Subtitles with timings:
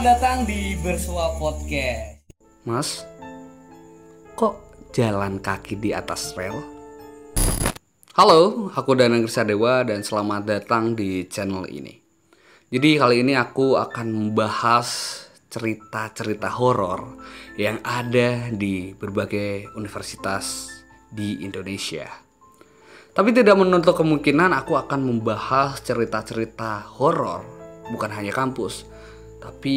[0.00, 2.24] Selamat datang di Bersua Podcast.
[2.64, 3.04] Mas,
[4.32, 4.56] kok
[4.96, 6.56] jalan kaki di atas rel?
[8.16, 12.00] Halo, aku Danang Dewa dan selamat datang di channel ini.
[12.72, 14.88] Jadi kali ini aku akan membahas
[15.52, 17.20] cerita-cerita horor
[17.60, 20.72] yang ada di berbagai universitas
[21.12, 22.08] di Indonesia.
[23.12, 27.44] Tapi tidak menutup kemungkinan aku akan membahas cerita-cerita horor
[27.92, 28.88] bukan hanya kampus.
[29.40, 29.76] Tapi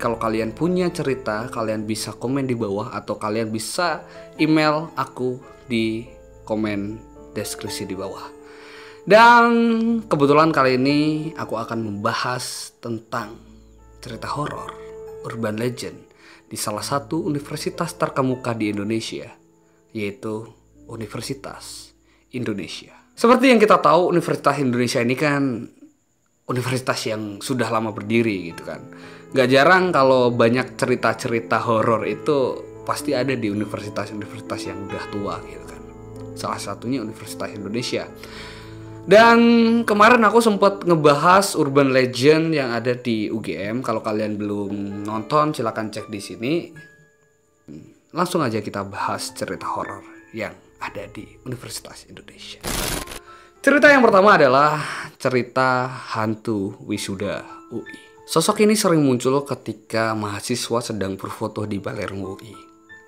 [0.00, 4.08] kalau kalian punya cerita, kalian bisa komen di bawah atau kalian bisa
[4.40, 5.36] email aku
[5.68, 6.08] di
[6.48, 6.96] komen
[7.36, 8.32] deskripsi di bawah.
[9.04, 9.50] Dan
[10.08, 10.98] kebetulan kali ini
[11.36, 13.36] aku akan membahas tentang
[14.00, 14.72] cerita horor,
[15.28, 15.98] urban legend
[16.48, 19.28] di salah satu universitas terkemuka di Indonesia,
[19.92, 20.48] yaitu
[20.88, 21.92] Universitas
[22.32, 22.94] Indonesia.
[23.12, 25.68] Seperti yang kita tahu, Universitas Indonesia ini kan
[26.50, 28.82] universitas yang sudah lama berdiri gitu kan.
[29.32, 35.64] Gak jarang kalau banyak cerita-cerita horor itu pasti ada di universitas-universitas yang udah tua gitu
[35.64, 35.82] kan.
[36.34, 38.04] Salah satunya Universitas Indonesia.
[39.02, 39.38] Dan
[39.82, 43.82] kemarin aku sempat ngebahas urban legend yang ada di UGM.
[43.82, 46.54] Kalau kalian belum nonton, silahkan cek di sini.
[48.14, 52.62] Langsung aja kita bahas cerita horor yang ada di Universitas Indonesia.
[53.62, 54.78] Cerita yang pertama adalah
[55.22, 58.26] cerita hantu wisuda UI.
[58.26, 62.50] Sosok ini sering muncul ketika mahasiswa sedang berfoto di Palermo UI.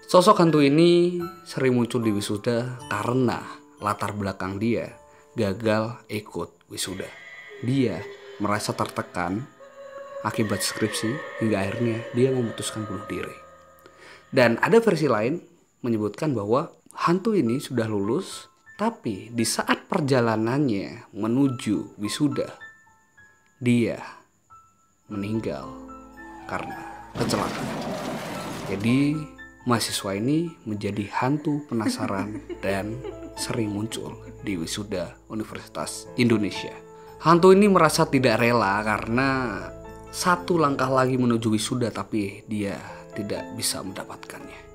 [0.07, 3.42] Sosok hantu ini sering muncul di wisuda karena
[3.83, 4.95] latar belakang dia
[5.35, 7.11] gagal ikut wisuda.
[7.67, 7.98] Dia
[8.39, 9.42] merasa tertekan
[10.23, 13.35] akibat skripsi hingga akhirnya dia memutuskan bunuh diri.
[14.31, 15.42] Dan ada versi lain
[15.83, 22.50] menyebutkan bahwa hantu ini sudah lulus, tapi di saat perjalanannya menuju wisuda,
[23.62, 24.03] dia
[25.07, 25.70] meninggal
[26.51, 26.83] karena
[27.14, 27.70] kecelakaan.
[28.67, 29.14] Jadi
[29.70, 32.98] mahasiswa ini menjadi hantu penasaran dan
[33.39, 36.74] sering muncul di wisuda Universitas Indonesia.
[37.23, 39.30] Hantu ini merasa tidak rela karena
[40.11, 42.74] satu langkah lagi menuju wisuda tapi dia
[43.14, 44.67] tidak bisa mendapatkannya.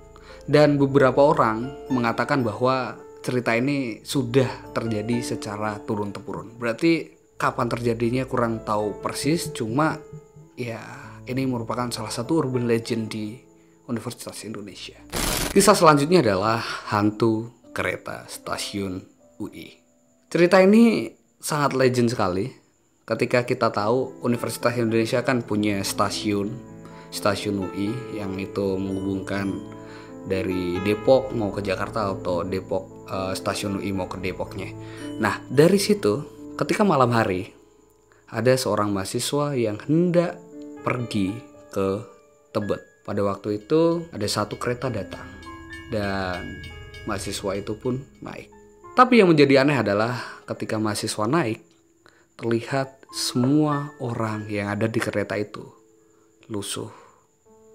[0.47, 6.55] Dan beberapa orang mengatakan bahwa cerita ini sudah terjadi secara turun-temurun.
[6.55, 9.99] Berarti kapan terjadinya kurang tahu persis, cuma
[10.55, 10.79] ya
[11.27, 13.37] ini merupakan salah satu urban legend di
[13.89, 14.97] Universitas Indonesia.
[15.49, 16.61] Kisah selanjutnya adalah
[16.93, 19.01] hantu kereta stasiun
[19.41, 19.79] UI.
[20.29, 21.09] Cerita ini
[21.41, 22.51] sangat legend sekali
[23.07, 26.53] ketika kita tahu Universitas Indonesia kan punya stasiun
[27.09, 29.57] stasiun UI yang itu menghubungkan
[30.29, 34.71] dari Depok mau ke Jakarta atau Depok uh, stasiun UI mau ke Depoknya.
[35.19, 36.23] Nah, dari situ
[36.55, 37.51] ketika malam hari
[38.29, 40.37] ada seorang mahasiswa yang hendak
[40.85, 41.33] pergi
[41.73, 42.05] ke
[42.53, 42.81] Tebet.
[43.05, 45.25] Pada waktu itu ada satu kereta datang
[45.89, 46.61] dan
[47.09, 48.49] mahasiswa itu pun naik.
[48.93, 51.61] Tapi yang menjadi aneh adalah ketika mahasiswa naik
[52.37, 55.65] terlihat semua orang yang ada di kereta itu
[56.49, 56.89] lusuh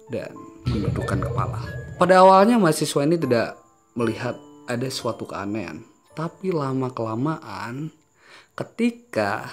[0.07, 0.31] dan
[0.67, 1.59] menundukkan kepala.
[1.99, 3.59] Pada awalnya mahasiswa ini tidak
[3.95, 4.35] melihat
[4.65, 5.85] ada suatu keanehan,
[6.17, 7.93] tapi lama-kelamaan
[8.57, 9.49] ketika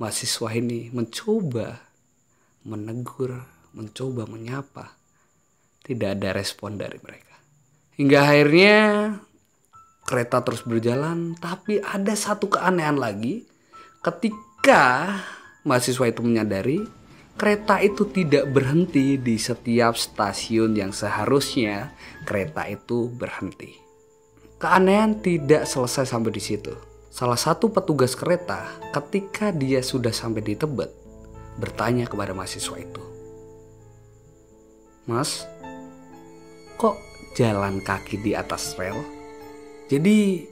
[0.00, 1.80] mahasiswa ini mencoba
[2.64, 3.44] menegur,
[3.76, 4.96] mencoba menyapa,
[5.84, 7.36] tidak ada respon dari mereka.
[7.96, 8.76] Hingga akhirnya
[10.04, 13.44] kereta terus berjalan, tapi ada satu keanehan lagi
[14.00, 15.14] ketika
[15.66, 16.86] mahasiswa itu menyadari
[17.36, 21.92] kereta itu tidak berhenti di setiap stasiun yang seharusnya
[22.24, 23.76] kereta itu berhenti.
[24.56, 26.72] Keanehan tidak selesai sampai di situ.
[27.12, 30.88] Salah satu petugas kereta ketika dia sudah sampai di Tebet
[31.60, 33.04] bertanya kepada mahasiswa itu.
[35.04, 35.44] Mas,
[36.80, 36.96] kok
[37.36, 38.96] jalan kaki di atas rel?
[39.92, 40.44] Jadi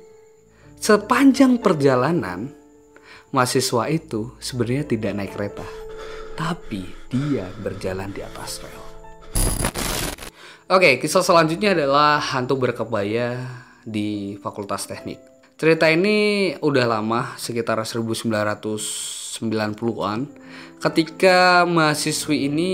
[0.76, 2.52] sepanjang perjalanan
[3.32, 5.83] mahasiswa itu sebenarnya tidak naik kereta
[6.34, 8.82] tapi dia berjalan di atas rel.
[10.70, 13.38] Oke, kisah selanjutnya adalah hantu berkebaya
[13.84, 15.20] di Fakultas Teknik.
[15.54, 20.18] Cerita ini udah lama, sekitar 1990-an,
[20.82, 22.72] ketika mahasiswi ini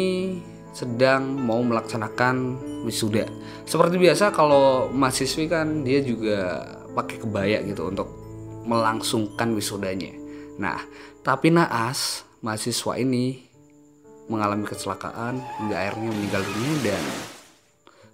[0.70, 3.26] sedang mau melaksanakan wisuda.
[3.66, 6.62] Seperti biasa kalau mahasiswi kan dia juga
[6.94, 8.06] pakai kebaya gitu untuk
[8.64, 10.14] melangsungkan wisudanya.
[10.62, 10.78] Nah,
[11.26, 13.49] tapi naas mahasiswa ini
[14.30, 17.04] mengalami kecelakaan hingga akhirnya meninggal dunia dan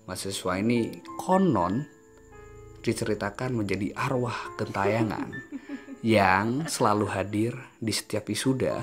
[0.09, 1.85] mahasiswa ini konon
[2.81, 5.29] diceritakan menjadi arwah gentayangan
[6.01, 8.81] yang selalu hadir di setiap wisuda.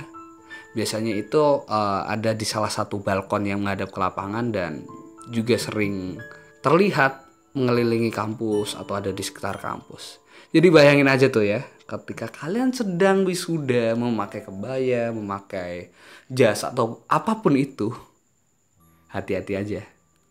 [0.78, 4.84] Biasanya itu uh, ada di salah satu balkon yang menghadap ke lapangan dan
[5.32, 6.20] juga sering
[6.60, 10.22] terlihat mengelilingi kampus atau ada di sekitar kampus.
[10.54, 15.90] Jadi bayangin aja tuh ya, ketika kalian sedang wisuda memakai kebaya, memakai
[16.30, 17.90] jas atau apa pun itu,
[19.10, 19.82] hati-hati aja.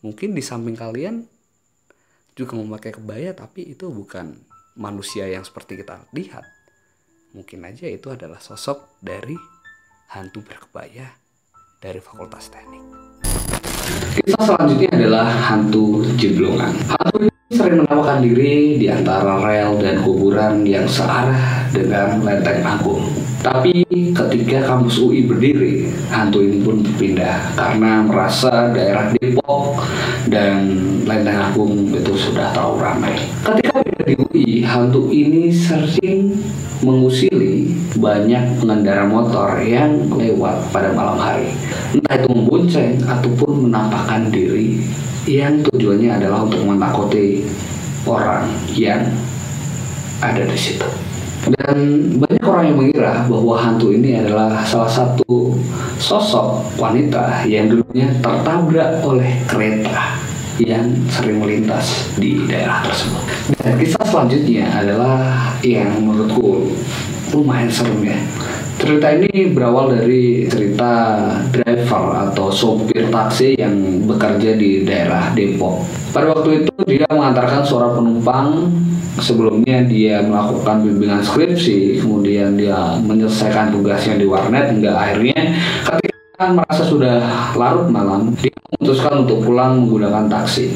[0.03, 1.27] Mungkin di samping kalian
[2.35, 4.35] juga memakai kebaya tapi itu bukan
[4.75, 6.43] manusia yang seperti kita lihat.
[7.33, 9.39] Mungkin aja itu adalah sosok dari
[10.13, 11.09] hantu berkebaya
[11.81, 13.12] dari Fakultas Teknik.
[14.13, 16.77] Kisah selanjutnya adalah hantu jeblongan.
[16.85, 23.09] Hantu ini sering menampakkan diri di antara rel dan kuburan yang searah dengan lenteng agung.
[23.43, 23.83] Tapi
[24.15, 29.83] ketika kampus UI berdiri, hantu ini pun berpindah karena merasa daerah Depok
[30.31, 33.19] dan Lenteng Agung itu sudah terlalu ramai.
[33.43, 36.39] Ketika di UI, hantu ini sering
[36.87, 41.51] mengusili banyak pengendara motor yang lewat pada malam hari.
[41.95, 44.83] Entah itu membonceng ataupun menampakkan diri
[45.27, 47.47] yang tujuannya adalah untuk menakuti
[48.07, 49.07] orang yang
[50.19, 50.87] ada di situ.
[51.59, 55.57] Dan banyak orang yang mengira bahwa hantu ini adalah salah satu
[55.97, 60.21] sosok wanita yang dulunya tertabrak oleh kereta
[60.61, 63.25] yang sering melintas di daerah tersebut.
[63.57, 66.69] Dan kisah selanjutnya adalah yang menurutku
[67.33, 68.21] lumayan serem ya.
[68.77, 70.93] Cerita ini berawal dari cerita
[71.55, 75.87] driver atau sopir taksi yang bekerja di daerah Depok.
[76.13, 78.69] Pada waktu itu dia mengantarkan seorang penumpang
[79.23, 85.39] sebelumnya dia melakukan bimbingan skripsi, kemudian dia menyelesaikan tugasnya di warnet hingga akhirnya
[85.87, 87.23] ketika merasa sudah
[87.55, 90.75] larut malam, dia memutuskan untuk pulang menggunakan taksi.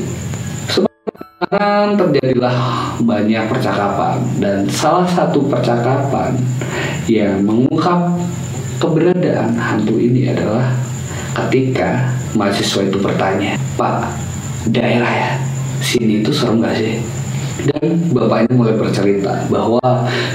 [0.71, 2.57] Sebenarnya terjadilah
[3.03, 6.39] banyak percakapan dan salah satu percakapan
[7.11, 8.15] yang mengungkap
[8.79, 10.71] keberadaan hantu ini adalah
[11.45, 14.07] ketika mahasiswa itu bertanya, Pak,
[14.71, 15.31] daerah ya,
[15.83, 17.03] sini itu serem gak sih?
[17.67, 19.83] Dan bapak ini mulai bercerita bahwa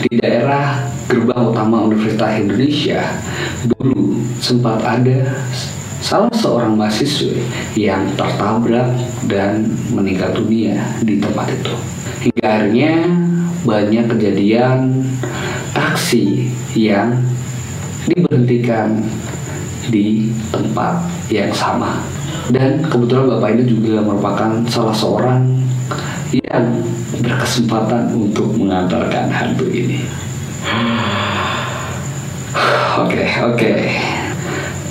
[0.03, 3.01] di daerah gerbang utama Universitas Indonesia
[3.71, 5.47] dulu sempat ada
[6.03, 7.39] salah seorang mahasiswa
[7.77, 8.91] yang tertabrak
[9.31, 9.63] dan
[9.95, 10.75] meninggal dunia
[11.07, 11.75] di tempat itu.
[12.27, 12.93] Hingga akhirnya
[13.63, 15.07] banyak kejadian
[15.71, 17.15] taksi yang
[18.11, 19.07] diberhentikan
[19.87, 20.99] di tempat
[21.31, 22.03] yang sama.
[22.51, 25.47] Dan kebetulan bapak ini juga merupakan salah seorang
[26.31, 26.65] yang
[27.19, 29.99] berkesempatan untuk mengantarkan hantu ini.
[32.99, 33.71] Oke, oke.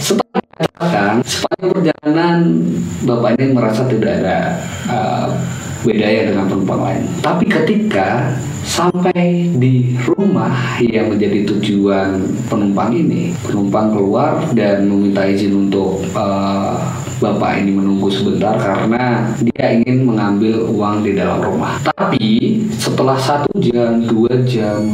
[0.01, 2.39] Setelah sepanjang perjalanan
[3.05, 4.39] bapak ini merasa tidak ada
[4.89, 5.29] uh,
[5.85, 7.03] bedanya dengan penumpang lain.
[7.25, 8.33] Tapi ketika
[8.65, 16.81] sampai di rumah yang menjadi tujuan penumpang ini, penumpang keluar dan meminta izin untuk uh,
[17.21, 21.77] bapak ini menunggu sebentar karena dia ingin mengambil uang di dalam rumah.
[21.85, 24.89] Tapi setelah satu jam, dua jam,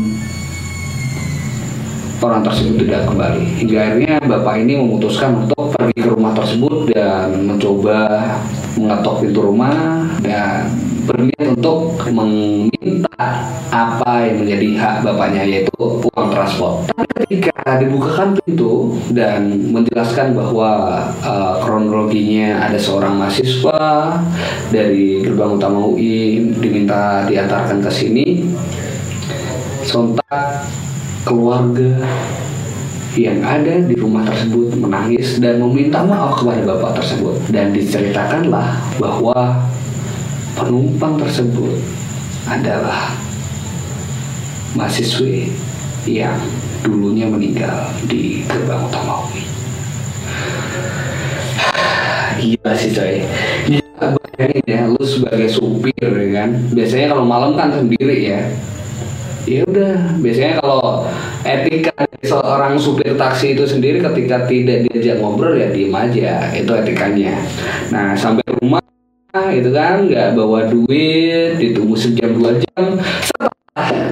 [2.18, 3.44] orang tersebut tidak kembali.
[3.62, 7.98] Hingga akhirnya bapak ini memutuskan untuk pergi ke rumah tersebut dan mencoba
[8.76, 10.68] mengetok pintu rumah dan
[11.08, 16.90] berniat untuk meminta apa yang menjadi hak bapaknya yaitu uang transport.
[16.92, 24.20] Tapi ketika dibukakan pintu dan menjelaskan bahwa uh, kronologinya ada seorang mahasiswa
[24.68, 28.26] dari gerbang utama UI diminta diantarkan ke sini,
[29.86, 30.68] sontak
[31.24, 32.06] keluarga
[33.16, 39.64] yang ada di rumah tersebut menangis dan meminta maaf kepada bapak tersebut dan diceritakanlah bahwa
[40.52, 41.80] penumpang tersebut
[42.44, 43.16] adalah
[44.76, 45.48] mahasiswi
[46.04, 46.36] yang
[46.84, 49.44] dulunya meninggal di gerbang utama UI.
[52.36, 53.24] Gila sih coy.
[54.36, 56.52] Bayangin ya, lu sebagai supir kan.
[56.76, 58.44] Biasanya kalau malam kan sendiri ya.
[59.46, 61.06] Ya udah, biasanya kalau
[61.46, 61.94] etika
[62.26, 67.38] seorang supir taksi itu sendiri ketika tidak diajak ngobrol ya diem aja, itu etikanya.
[67.94, 68.82] Nah sampai rumah
[69.54, 74.10] itu kan nggak bawa duit ditunggu sejam dua jam setelah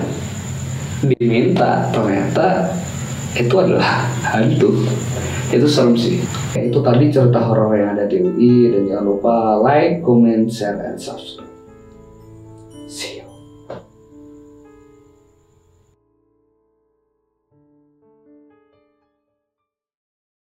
[1.03, 2.71] diminta ternyata
[3.35, 4.87] itu adalah hantu.
[5.51, 6.23] Itu serem sih.
[6.55, 10.95] Itu tadi cerita horor yang ada di UI dan jangan lupa like, comment, share, and
[10.95, 11.54] subscribe